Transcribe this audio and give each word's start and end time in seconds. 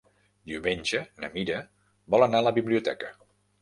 Diumenge 0.51 1.03
na 1.25 1.31
Mira 1.37 1.61
vol 2.17 2.29
anar 2.31 2.43
a 2.43 2.51
la 2.51 2.59
biblioteca. 2.61 3.17